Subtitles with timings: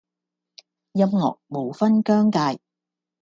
[0.93, 2.59] 音樂無分彊界